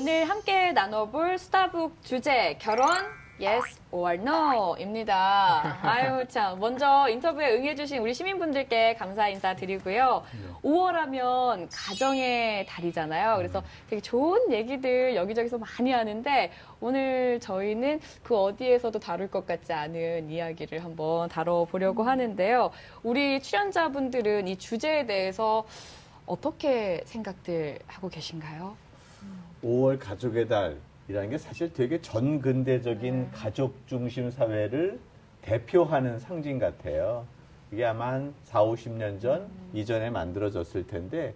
[0.00, 2.86] 오늘 함께 나눠볼 스타북 주제 결혼
[3.40, 5.76] Yes or No입니다.
[5.82, 10.22] 아유 참 먼저 인터뷰에 응해주신 우리 시민분들께 감사 인사 드리고요.
[10.62, 13.38] 5월하면 가정의 달이잖아요.
[13.38, 20.30] 그래서 되게 좋은 얘기들 여기저기서 많이 하는데 오늘 저희는 그 어디에서도 다룰 것 같지 않은
[20.30, 22.70] 이야기를 한번 다뤄보려고 하는데요.
[23.02, 25.66] 우리 출연자분들은 이 주제에 대해서
[26.24, 28.87] 어떻게 생각들 하고 계신가요?
[29.62, 34.98] 5월 가족의 달이라는 게 사실 되게 전근대적인 가족 중심 사회를
[35.42, 37.26] 대표하는 상징 같아요.
[37.72, 41.34] 이게 아마 한 4, 50년 전 이전에 만들어졌을 텐데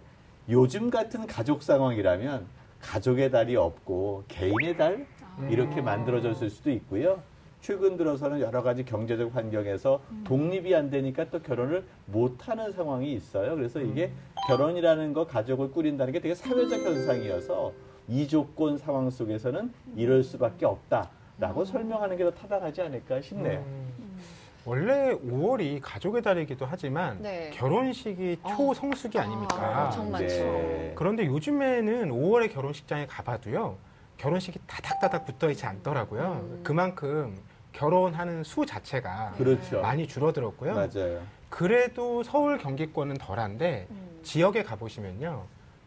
[0.49, 2.45] 요즘 같은 가족 상황이라면
[2.81, 5.05] 가족의 달이 없고 개인의 달
[5.49, 7.21] 이렇게 만들어졌을 수도 있고요.
[7.61, 13.55] 최근 들어서는 여러 가지 경제적 환경에서 독립이 안 되니까 또 결혼을 못 하는 상황이 있어요.
[13.55, 14.11] 그래서 이게
[14.47, 17.71] 결혼이라는 거 가족을 꾸린다는 게 되게 사회적 현상이어서
[18.07, 23.59] 이 조건 상황 속에서는 이럴 수밖에 없다라고 설명하는 게 더 타당하지 않을까 싶네요.
[23.59, 24.19] 음,
[24.65, 27.49] 원래 5월이 가족의 달이기도 하지만 네.
[27.53, 29.85] 결혼식이 초성수기 아 닙니까?
[29.85, 30.27] 엄청 많죠.
[30.35, 30.93] 네.
[30.95, 33.77] 그런데 요즘에는 5월에 결혼식장에 가봐도요.
[34.17, 36.45] 결혼식이 다닥다닥 붙어 있지 않더라고요.
[36.49, 36.61] 음.
[36.63, 37.35] 그만큼
[37.73, 39.81] 결혼하는 수 자체가 그렇죠.
[39.81, 40.75] 많이 줄어들었고요.
[40.75, 41.21] 맞아요.
[41.49, 44.19] 그래도 서울 경기권은 덜한데 음.
[44.23, 45.43] 지역에 가보시면요.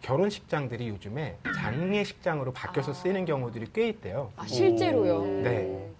[0.06, 2.94] 결혼식장들이 요즘에 장례식장으로 바뀌어서 아.
[2.94, 4.30] 쓰이는 경우들이 꽤 있대요.
[4.36, 5.24] 아, 실제로요?
[5.42, 5.90] 네.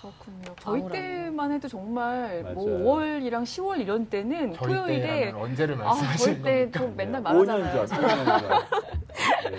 [0.00, 0.54] 그렇군요.
[0.60, 0.88] 저희.
[0.88, 2.84] 때만 해도 정말 뭐 맞아요.
[2.84, 6.78] 5월이랑 10월 이런 때는 저희 토요일에 때라면 언제를 아, 말씀하시는 저희 때 겁니까?
[6.78, 7.86] 좀 맨날 5년 말하잖아요.
[7.86, 8.48] 전, 5년 전.
[9.50, 9.56] 네.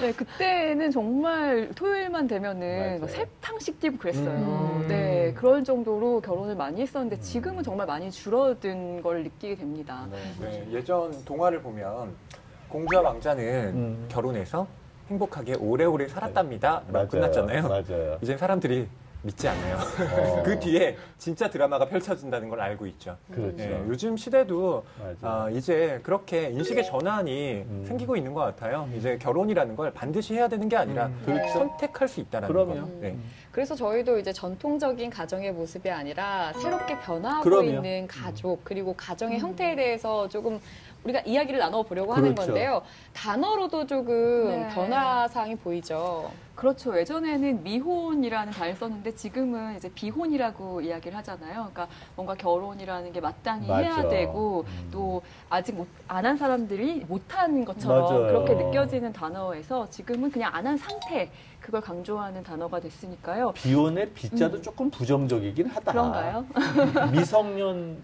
[0.00, 3.00] 네, 그때는 정말 토요일만 되면은 맞아요.
[3.00, 4.80] 막 세탕씩 뛰고 그랬어요.
[4.80, 4.88] 음.
[4.88, 10.06] 네, 그럴 정도로 결혼을 많이 했었는데 지금은 정말 많이 줄어든 걸 느끼게 됩니다.
[10.40, 12.14] 네, 예전 동화를 보면
[12.68, 14.06] 공주와 왕자는 음.
[14.08, 14.66] 결혼해서
[15.08, 16.82] 행복하게 오래오래 살았답니다.
[16.88, 17.08] 라고 맞아요.
[17.08, 17.62] 끝났잖아요.
[17.68, 18.18] 맞아요.
[18.20, 18.86] 이젠 사람들이
[19.22, 19.76] 믿지 않네요.
[19.76, 20.42] 어.
[20.46, 23.16] 그 뒤에 진짜 드라마가 펼쳐진다는 걸 알고 있죠.
[23.32, 23.56] 그렇죠.
[23.56, 24.84] 네, 요즘 시대도.
[25.22, 27.84] 아, 이제 그렇게 인식의 전환이 음.
[27.86, 28.88] 생기고 있는 것 같아요.
[28.94, 31.22] 이제 결혼이라는 걸 반드시 해야 되는 게 아니라 음.
[31.24, 31.52] 그렇죠.
[31.52, 32.74] 선택할 수 있다는 그럼요.
[32.74, 32.88] 거.
[33.00, 33.16] 네.
[33.50, 37.64] 그래서 저희도 이제 전통적인 가정의 모습이 아니라 새롭게 변화하고 그럼요.
[37.64, 40.60] 있는 가족 그리고 가정의 형태에 대해서 조금
[41.08, 42.52] 우리가 이야기를 나눠보려고 하는 그렇죠.
[42.52, 42.82] 건데요.
[43.14, 44.68] 단어로도 조금 네.
[44.74, 46.30] 변화사항이 보이죠.
[46.54, 46.98] 그렇죠.
[46.98, 51.54] 예전에는 미혼이라는 단어를 썼는데 지금은 이제 비혼이라고 이야기를 하잖아요.
[51.72, 53.80] 그러니까 뭔가 결혼이라는 게 마땅히 맞아.
[53.80, 54.88] 해야 되고 음.
[54.90, 55.76] 또 아직
[56.08, 58.26] 안 한 사람들이 못한 것처럼 맞아요.
[58.26, 61.30] 그렇게 느껴지는 단어에서 지금은 그냥 안 한 상태
[61.68, 63.52] 그걸 강조하는 단어가 됐으니까요.
[63.52, 65.92] 비혼의 비자도 조금 부정적이긴 하다.
[65.92, 66.46] 그런가요?
[67.12, 67.98] 미성년의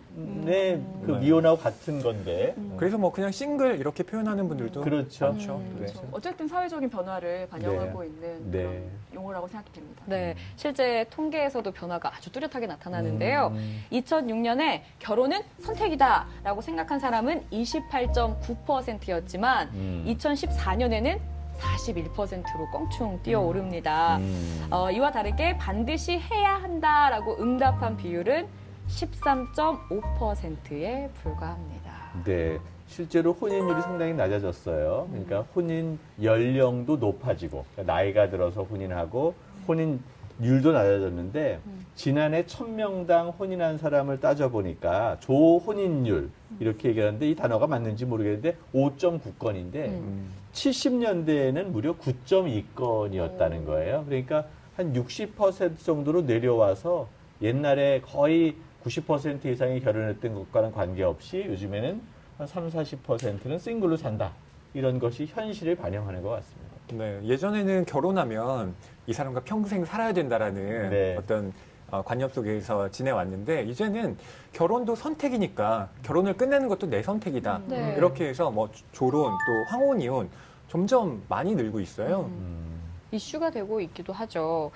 [1.06, 1.18] 그 네.
[1.18, 2.54] 미혼하고 같은 건데.
[2.76, 5.28] 그래서 뭐 그냥 싱글 이렇게 표현하는 분들도 그렇죠.
[5.28, 5.56] 많죠.
[5.56, 5.86] 음, 네.
[5.86, 6.06] 그렇죠.
[6.12, 8.08] 어쨌든 사회적인 변화를 반영하고 네.
[8.08, 8.62] 있는 네.
[8.64, 10.02] 그런 용어라고 생각이 됩니다.
[10.04, 13.46] 네, 실제 통계에서도 변화가 아주 뚜렷하게 나타나는데요.
[13.54, 13.82] 음.
[13.92, 20.04] 2006년에 결혼은 선택이다라고 생각한 사람은 28.9%였지만 음.
[20.06, 24.18] 2014년에는 41%로 껑충 뛰어오릅니다.
[24.18, 24.66] 음.
[24.70, 28.46] 어, 이와 다르게 반드시 해야 한다라고 응답한 비율은
[28.88, 31.92] 13.5%에 불과합니다.
[32.24, 32.58] 네.
[32.86, 35.08] 실제로 혼인율이 상당히 낮아졌어요.
[35.10, 39.34] 그러니까 혼인 연령도 높아지고 그러니까 나이가 들어서 혼인하고
[39.66, 40.00] 혼인
[40.42, 41.60] 율도 낮아졌는데
[41.94, 50.32] 지난해 1000명당 혼인한 사람을 따져보니까 조혼인율 이렇게 얘기하는데 이 단어가 맞는지 모르겠는데 5.9건인데 음.
[50.52, 54.04] 70년대에는 무려 9.2건이었다는 거예요.
[54.06, 54.46] 그러니까
[54.76, 57.08] 한 60% 정도로 내려와서
[57.42, 62.00] 옛날에 거의 90% 이상이 결혼했던 것과는 관계없이 요즘에는
[62.38, 64.32] 한 3, 40%는 싱글로 산다.
[64.74, 66.63] 이런 것이 현실을 반영하는 것 같습니다.
[66.92, 68.74] 네, 예전에는 결혼하면
[69.06, 71.16] 이 사람과 평생 살아야 된다라는 네.
[71.18, 71.52] 어떤
[71.90, 74.16] 어, 관념 속에서 지내왔는데 이제는
[74.52, 77.62] 결혼도 선택이니까 결혼을 끝내는 것도 내 선택이다.
[77.66, 77.94] 네.
[77.96, 80.28] 이렇게 해서 뭐 조론 또 황혼 이혼
[80.68, 82.22] 점점 많이 늘고 있어요.
[82.22, 82.82] 음.
[83.12, 84.72] 이슈가 되고 있기도 하죠.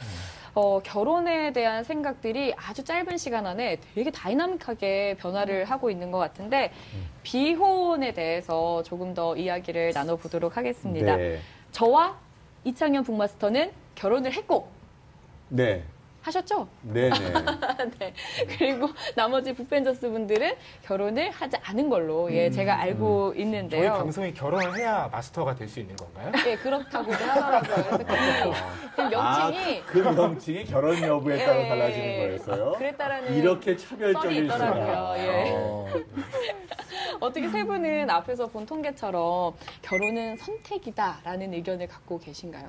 [0.55, 6.73] 어, 결혼에 대한 생각들이 아주 짧은 시간 안에 되게 다이나믹하게 변화를 하고 있는 것 같은데
[7.23, 11.17] 비혼에 대해서 조금 더 이야기를 나눠보도록 하겠습니다.
[11.17, 11.41] 네.
[11.73, 12.17] 저와
[12.65, 14.69] 이창현 북마스터는 결혼을 했고
[15.49, 15.85] 네.
[16.23, 16.69] 하셨죠?
[16.83, 17.09] 네네.
[17.99, 18.13] 네.
[18.59, 23.93] 그리고 나머지 북벤저스 분들은 결혼을 하지 않은 걸로 예, 제가 알고 저희 있는데요.
[23.95, 26.33] 방송이 결혼을 해야 마스터가 될 수 있는 건가요?
[26.47, 27.85] 예, 그렇다고도 하더라고요.
[28.07, 28.55] 그래서
[28.95, 32.19] 그 명칭이 아, 그 명칭이 결혼 여부에 따라 예, 달라지는 예.
[32.27, 32.73] 거였어요.
[32.73, 34.57] 그랬다라는 이렇게 썰이 차별적일 수가.
[34.57, 35.15] 있더라고요.
[35.23, 35.45] 예.
[35.55, 35.89] 어.
[37.21, 42.69] 어떻게 세 분은 앞에서 본 통계처럼 결혼은 선택이다라는 의견을 갖고 계신가요?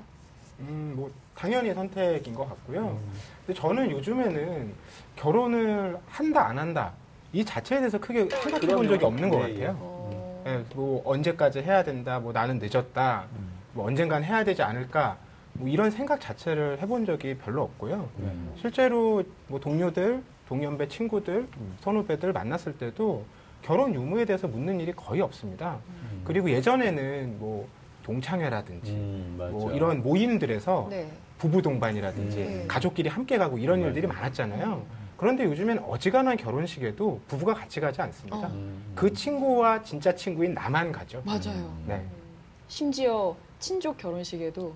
[0.60, 2.88] 음, 뭐 당연히 선택인 것 같고요.
[2.88, 3.12] 음.
[3.46, 4.74] 근데 저는 요즘에는
[5.16, 6.92] 결혼을 한다 안 한다
[7.32, 9.06] 이 자체에 대해서 크게 생각해 본 적이 그럼요.
[9.06, 9.66] 없는 것 예, 예.
[9.66, 9.76] 같아요.
[9.80, 13.26] 어, 예, 뭐 언제까지 해야 된다, 뭐 나는 늦었다,
[13.72, 15.16] 뭐 언젠간 해야 되지 않을까,
[15.52, 18.08] 뭐 이런 생각 자체를 해본 적이 별로 없고요.
[18.18, 18.52] 음.
[18.56, 21.76] 실제로 뭐 동료들, 동년배 친구들, 음.
[21.80, 23.24] 선후배들 만났을 때도
[23.62, 25.78] 결혼 유무에 대해서 묻는 일이 거의 없습니다.
[25.88, 26.22] 음.
[26.24, 27.68] 그리고 예전에는 뭐
[28.02, 29.50] 동창회라든지 음, 맞아.
[29.52, 31.08] 뭐 이런 모임들에서 네.
[31.38, 32.64] 부부 동반이라든지 음.
[32.68, 33.88] 가족끼리 함께 가고 이런 맞아요.
[33.88, 35.00] 일들이 많았잖아요.
[35.16, 38.38] 그런데 요즘엔 어지간한 결혼식에도 부부가 같이 가지 않습니다.
[38.38, 38.50] 어.
[38.52, 38.92] 음.
[38.94, 41.22] 그 친구와 진짜 친구인 나만 가죠.
[41.24, 41.76] 맞아요.
[41.86, 42.02] 네.
[42.68, 44.74] 심지어 친족 결혼식에도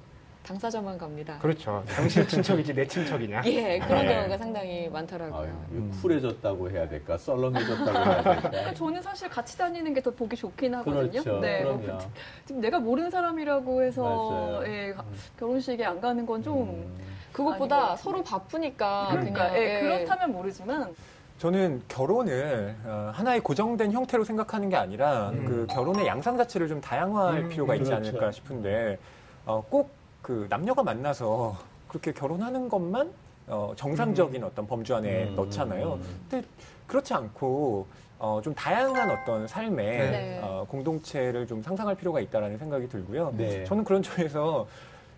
[0.54, 1.38] 당사자만 갑니다.
[1.40, 1.82] 그렇죠.
[1.88, 3.42] 당신 친척이지 내 친척이냐.
[3.46, 4.14] 예, 그런 네.
[4.14, 5.40] 경우가 상당히 많더라고요.
[5.40, 5.98] 아유, 음.
[6.02, 7.16] 쿨해졌다고 해야 될까?
[7.16, 8.40] 썰렁해졌다고 해야 될까?
[8.50, 11.10] 그러니까 저는 사실 같이 다니는 게 더 보기 좋긴 하거든요.
[11.22, 11.40] 그렇죠.
[11.40, 11.98] 네, 뭐 그럼요.
[11.98, 12.04] 그-
[12.44, 14.62] 지금 내가 모르는 사람이라고 해서.
[14.66, 15.02] 예, 가-
[15.38, 16.94] 결혼식에 안 가는 건좀 음.
[17.32, 19.80] 그것보다 서로 바쁘니까 그러니까 그냥, 예, 예.
[19.80, 20.94] 그렇다면 모르지만
[21.38, 25.44] 저는 결혼을 어, 하나의 고정된 형태로 생각하는 게 아니라 음.
[25.46, 28.08] 그 결혼의 양상 자체를 좀 다양화할 음, 필요가 있지 그렇죠.
[28.10, 28.98] 않을까 싶은데
[29.46, 29.90] 어, 꼭
[30.24, 31.54] 그 남녀가 만나서
[31.86, 33.12] 그렇게 결혼하는 것만
[33.46, 35.36] 어, 정상적인 어떤 범주 안에 음.
[35.36, 35.98] 넣잖아요.
[36.30, 36.48] 근데
[36.86, 37.86] 그렇지 않고
[38.18, 40.40] 어, 좀 다양한 어떤 삶의 네.
[40.42, 43.34] 어, 공동체를 좀 상상할 필요가 있다라는 생각이 들고요.
[43.36, 43.64] 네.
[43.64, 44.66] 저는 그런 점에서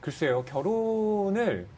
[0.01, 1.69] 글쎄요 결혼을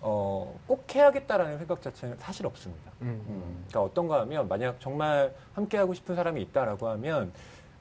[0.00, 2.90] 어, 꼭 해야겠다라는 생각 자체는 사실 없습니다.
[3.02, 3.24] 음.
[3.28, 7.32] 음, 그러니까 어떤가 하면 만약 정말 함께 하고 싶은 사람이 있다라고 하면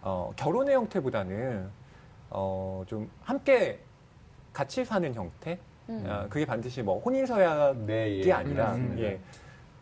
[0.04, 1.68] 어, 결혼의 형태보다는
[2.30, 3.80] 어, 좀 함께
[4.54, 5.58] 같이 사는 형태
[5.90, 6.06] 음.
[6.08, 8.32] 아, 그게 반드시 뭐 혼인 서약이 네, 예.
[8.32, 9.00] 아니라 음, 음.
[9.00, 9.20] 예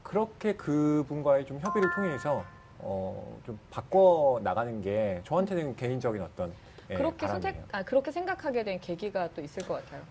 [0.03, 2.43] 그렇게 그분과의 좀 협의를 통해서
[2.79, 6.51] 어, 좀 바꿔 나가는 게 저한테는 개인적인 어떤
[6.89, 7.53] 예, 그렇게 바람이에요.
[7.53, 10.01] 선택, 아, 그렇게 생각하게 된 계기가 또 있을 것 같아요.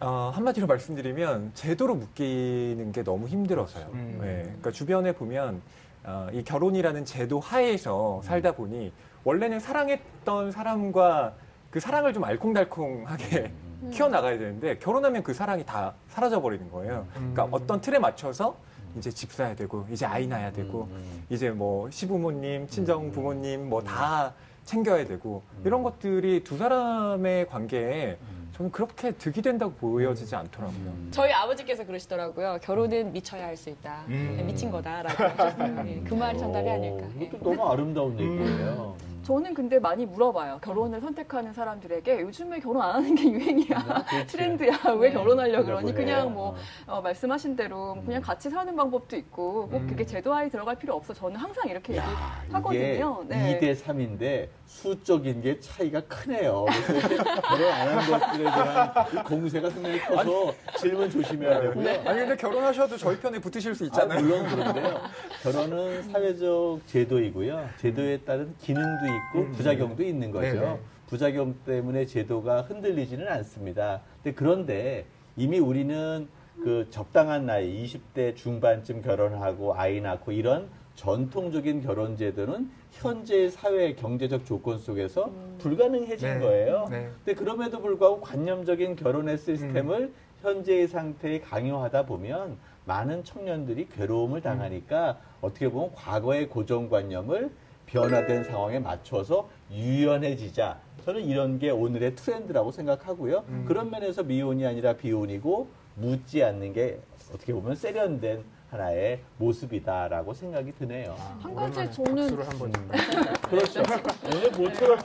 [0.00, 3.86] 어, 한마디로 말씀드리면 제도로 묶이는 게 너무 힘들어서요.
[3.92, 4.20] 음.
[4.24, 5.62] 예, 그러니까 주변에 보면
[6.04, 8.92] 어, 이 결혼이라는 제도 하에서 살다 보니
[9.24, 11.34] 원래는 사랑했던 사람과
[11.76, 13.52] 그 사랑을 좀 알콩달콩하게
[13.82, 13.90] 음.
[13.92, 17.06] 키워나가야 되는데 결혼하면 그 사랑이 다 사라져 버리는 거예요.
[17.12, 17.48] 그러니까 음.
[17.52, 18.56] 어떤 틀에 맞춰서
[18.96, 21.24] 이제 집 사야 되고 이제 아이 낳아야 되고 음.
[21.28, 23.12] 이제 뭐 시부모님, 친정 음.
[23.12, 24.32] 부모님 뭐 다
[24.64, 28.16] 챙겨야 되고 이런 것들이 두 사람의 관계에
[28.56, 30.78] 저는 그렇게 득이 된다고 보여지지 않더라고요.
[30.78, 31.08] 음.
[31.10, 32.58] 저희 아버지께서 그러시더라고요.
[32.62, 34.04] 결혼은 미쳐야 할 수 있다.
[34.08, 34.42] 음.
[34.46, 35.84] 미친 거다라고 하셨어요.
[35.88, 37.04] 예, 그 말이 정답이 아닐까.
[37.04, 37.28] 어, 예.
[37.28, 38.96] 그것도 너무 아름다운 얘기예요.
[39.26, 40.60] 저는 근데 많이 물어봐요.
[40.62, 44.04] 결혼을 선택하는 사람들에게 요즘에 결혼 안 하는 게 유행이야.
[44.08, 44.26] 그렇지.
[44.28, 44.78] 트렌드야.
[45.00, 45.14] 왜 네.
[45.14, 45.92] 결혼하려고 그러니?
[45.92, 46.50] 그냥 뭐
[46.86, 46.96] 어.
[46.98, 48.22] 어, 말씀하신 대로 그냥 음.
[48.22, 49.86] 같이 사는 방법도 있고 꼭 음.
[49.88, 51.12] 그게 제도화에 들어갈 필요 없어.
[51.12, 52.04] 저는 항상 이렇게 야,
[52.44, 53.24] 얘기하거든요.
[53.26, 53.58] 네.
[53.58, 56.64] 이게 2대 3인데 수적인 게 차이가 크네요.
[57.48, 61.88] 결혼 안한 것들에 대한 이 공세가 상당히 커서 질문 조심해야 되고요.
[61.88, 65.00] 아니 근데 결혼하셔도 저희 편에 붙으실 수 아, 물론 그런데요.
[65.42, 67.68] 결혼은 사회적 제도이고요.
[67.78, 69.52] 제도에 따른 기능도 있고 음.
[69.52, 70.60] 부작용도 있는 거죠.
[70.60, 70.80] 네네.
[71.06, 74.02] 부작용 때문에 제도가 흔들리지는 않습니다.
[74.22, 76.28] 근데 그런데 이미 우리는
[76.62, 84.46] 그 적당한 나이 20대 중반쯤 결혼하고 아이 낳고 이런 전통적인 결혼 제도는 현재의 사회 경제적
[84.46, 86.40] 조건 속에서 불가능해진 네.
[86.40, 86.88] 거예요.
[86.90, 87.10] 네.
[87.24, 92.56] 근데 그럼에도 불구하고 관념적인 결혼의 시스템을 현재의 상태에 강요하다 보면
[92.86, 97.50] 많은 청년들이 괴로움을 당하니까 어떻게 보면 과거의 고정관념을
[97.86, 100.78] 변화된 상황에 맞춰서 유연해지자.
[101.04, 103.44] 저는 이런 게 오늘의 트렌드라고 생각하고요.
[103.48, 103.64] 음.
[103.66, 107.00] 그런 면에서 미혼이 아니라 비혼이고 묻지 않는 게
[107.32, 111.14] 어떻게 보면 세련된 하나의 모습이다라고 생각이 드네요.
[111.40, 112.88] 한 가지 저는 한번 좀.
[113.48, 113.82] 그렇죠.
[114.24, 114.98] 오늘 모처럼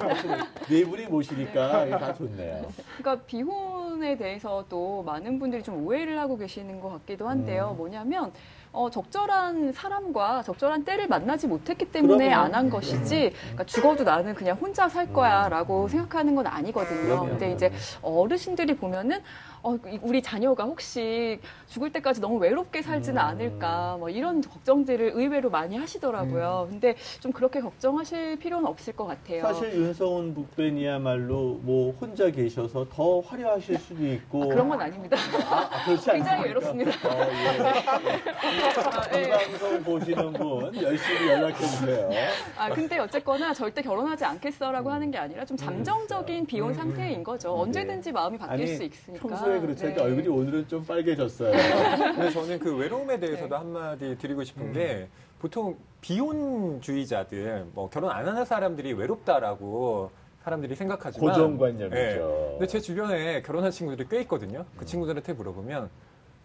[0.68, 2.66] 네 분이 모시니까 다 좋네요.
[2.98, 7.70] 그러니까 비혼에 대해서도 많은 분들이 좀 오해를 하고 계시는 것 같기도 한데요.
[7.74, 7.78] 음.
[7.78, 8.34] 뭐냐면
[8.74, 12.32] 어, 적절한 사람과 적절한 때를 만나지 못했기 때문에.
[12.32, 17.02] 안 한 것이지, 그러니까 죽어도 나는 그냥 혼자 살 거야라고 생각하는 건 아니거든요.
[17.04, 17.26] 그럼요.
[17.30, 19.22] 근데 이제 어르신들이 보면은
[19.64, 23.28] 어, 우리 자녀가 혹시 죽을 때까지 너무 외롭게 살지는 음.
[23.28, 26.68] 않을까, 뭐 이런 걱정들을 의외로 많이 하시더라고요.
[26.72, 29.42] 근데 좀 그렇게 걱정하실 필요는 없을 것 같아요.
[29.44, 35.16] 사실 윤성훈 북변이야말로 뭐 혼자 계셔서 더 화려하실 수도 있고 아, 그런 건 아닙니다.
[35.50, 36.72] 아, 아, 그렇지 굉장히 않습니까?
[36.72, 36.92] 외롭습니다.
[37.08, 38.61] 어, 예.
[38.62, 42.10] 이 방송 보시는 분 열심히 연락해 주세요.
[42.58, 47.54] 아 근데 어쨌거나 절대 결혼하지 않겠어라고 하는 게 아니라 좀 잠정적인 비혼 음, 상태인 거죠.
[47.56, 47.62] 음.
[47.62, 49.28] 언제든지 마음이 바뀔 아니, 수 있으니까.
[49.28, 50.02] 평소에 그렇지 않게 네.
[50.02, 51.52] 얼굴이 오늘은 좀 빨개졌어요.
[52.16, 53.56] 근데 저는 그 외로움에 대해서도 네.
[53.56, 54.74] 한마디 드리고 싶은 음.
[54.74, 55.08] 게
[55.40, 60.12] 보통 비혼주의자들 뭐 결혼 안 하는 사람들이 외롭다라고
[60.44, 61.96] 사람들이 생각하지만 고정관념이죠.
[61.96, 62.52] 예.
[62.52, 64.60] 근데 제 주변에 결혼한 친구들이 꽤 있거든요.
[64.60, 64.78] 음.
[64.78, 65.90] 그 친구들한테 물어보면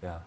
[0.04, 0.22] 야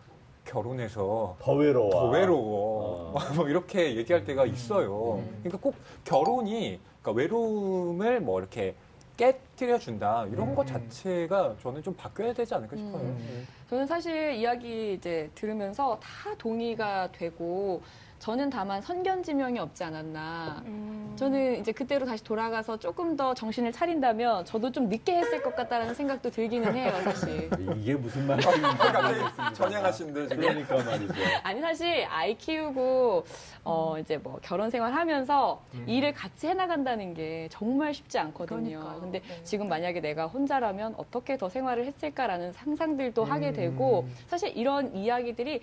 [0.49, 1.89] 결혼해서 더 외로워.
[1.91, 3.13] 더 외로워.
[3.13, 3.19] 어.
[3.35, 5.19] 뭐 이렇게 얘기할 때가 있어요.
[5.19, 5.39] 음.
[5.43, 8.75] 그러니까 꼭 결혼이 그러니까 외로움을 뭐 이렇게
[9.15, 10.55] 깨뜨려 준다 이런 음.
[10.55, 13.01] 것 자체가 저는 좀 바뀌어야 되지 않을까 싶어요.
[13.01, 13.47] 음.
[13.69, 17.81] 저는 사실 이야기 이제 들으면서 다 동의가 되고
[18.19, 20.61] 저는 다만 선견지명이 없지 않았나.
[20.65, 21.13] 음.
[21.15, 25.93] 저는 이제 그때로 다시 돌아가서 조금 더 정신을 차린다면 저도 좀 늦게 했을 것 같다라는
[25.93, 27.49] 생각도 들기는 해요, 사실.
[27.77, 29.53] 이게 무슨 말인지 모르겠습니다.
[29.53, 30.41] 전향하시는데 지금.
[30.41, 31.13] 그러니까 말이죠.
[31.43, 33.25] 아니 사실 아이 키우고
[33.63, 38.79] 어 이제 뭐 결혼 생활 하면서 일을 같이 해 나간다는 게 정말 쉽지 않거든요.
[38.79, 38.99] 그러니까요.
[39.01, 39.43] 근데 네.
[39.43, 43.53] 지금 만약에 내가 혼자라면 어떻게 더 생활을 했을까라는 상상들도 하게 음.
[43.53, 45.61] 되고 사실 이런 이야기들이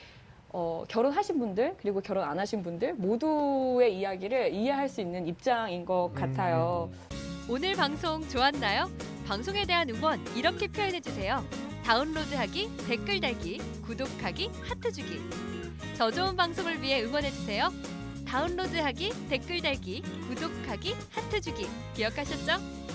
[0.58, 6.10] 어, 결혼하신 분들 그리고 결혼 안 하신 분들 모두의 이야기를 이해할 수 있는 입장인 것
[6.14, 6.90] 같아요.
[7.46, 8.90] 오늘 방송 좋았나요?
[9.26, 11.44] 방송에 대한 응원 이렇게 표현해 주세요.
[11.84, 15.20] 다운로드하기, 댓글 달기, 구독하기, 하트 주기.
[15.98, 17.68] 더 좋은 방송을 위해 응원해 주세요.
[18.26, 21.66] 다운로드하기, 댓글 달기, 구독하기, 하트 주기.
[21.94, 22.85] 기억하셨죠?